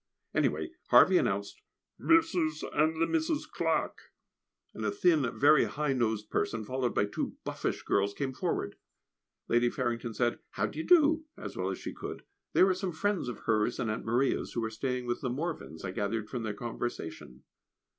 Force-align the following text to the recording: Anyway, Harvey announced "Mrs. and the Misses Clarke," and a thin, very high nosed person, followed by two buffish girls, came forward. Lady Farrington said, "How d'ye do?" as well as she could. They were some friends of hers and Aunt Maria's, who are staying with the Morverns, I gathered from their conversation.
Anyway, 0.33 0.71
Harvey 0.89 1.19
announced 1.19 1.61
"Mrs. 1.99 2.63
and 2.75 2.99
the 2.99 3.05
Misses 3.05 3.45
Clarke," 3.45 4.09
and 4.73 4.83
a 4.83 4.89
thin, 4.89 5.29
very 5.39 5.65
high 5.65 5.93
nosed 5.93 6.31
person, 6.31 6.65
followed 6.65 6.95
by 6.95 7.05
two 7.05 7.35
buffish 7.45 7.83
girls, 7.83 8.15
came 8.15 8.33
forward. 8.33 8.77
Lady 9.47 9.69
Farrington 9.69 10.15
said, 10.15 10.39
"How 10.53 10.65
d'ye 10.65 10.81
do?" 10.81 11.25
as 11.37 11.55
well 11.55 11.69
as 11.69 11.77
she 11.77 11.93
could. 11.93 12.23
They 12.53 12.63
were 12.63 12.73
some 12.73 12.93
friends 12.93 13.27
of 13.27 13.41
hers 13.41 13.79
and 13.79 13.91
Aunt 13.91 14.03
Maria's, 14.03 14.53
who 14.53 14.63
are 14.63 14.71
staying 14.71 15.05
with 15.05 15.21
the 15.21 15.29
Morverns, 15.29 15.85
I 15.85 15.91
gathered 15.91 16.29
from 16.29 16.41
their 16.41 16.55
conversation. 16.55 17.43